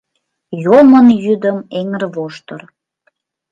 [0.63, 2.61] Йомын йӱдым эҥырвоштыр